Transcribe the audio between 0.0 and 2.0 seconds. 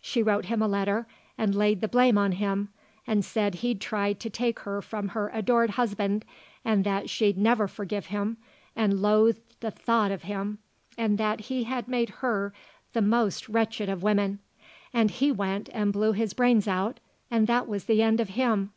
She wrote him a letter and laid the